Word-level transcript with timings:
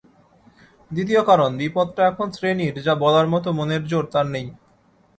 দ্বিতীয় 0.91 1.21
কারণ-বিপদটা 1.21 2.01
এখন 2.07 2.27
শ্রেণীর 2.31 2.75
যা 2.83 2.93
বলার 2.95 3.27
মতো 3.27 3.49
মনের 3.51 3.83
জোর 3.85 4.05
তার 4.05 4.27
নেই। 4.27 4.47